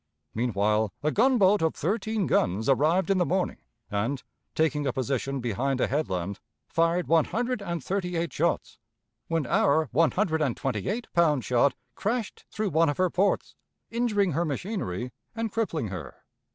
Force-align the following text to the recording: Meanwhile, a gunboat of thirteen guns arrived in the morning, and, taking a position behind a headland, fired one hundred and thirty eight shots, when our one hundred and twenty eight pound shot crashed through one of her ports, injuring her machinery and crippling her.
Meanwhile, 0.33 0.91
a 1.03 1.11
gunboat 1.11 1.61
of 1.61 1.75
thirteen 1.75 2.25
guns 2.25 2.67
arrived 2.67 3.11
in 3.11 3.19
the 3.19 3.23
morning, 3.25 3.59
and, 3.91 4.23
taking 4.55 4.87
a 4.87 4.91
position 4.93 5.41
behind 5.41 5.79
a 5.79 5.85
headland, 5.85 6.39
fired 6.67 7.07
one 7.07 7.25
hundred 7.25 7.61
and 7.61 7.83
thirty 7.83 8.15
eight 8.15 8.33
shots, 8.33 8.79
when 9.27 9.45
our 9.45 9.89
one 9.91 10.09
hundred 10.09 10.41
and 10.41 10.57
twenty 10.57 10.89
eight 10.89 11.05
pound 11.13 11.45
shot 11.45 11.75
crashed 11.93 12.45
through 12.49 12.71
one 12.71 12.89
of 12.89 12.97
her 12.97 13.11
ports, 13.11 13.53
injuring 13.91 14.31
her 14.31 14.43
machinery 14.43 15.11
and 15.35 15.51
crippling 15.51 15.89
her. 15.89 16.23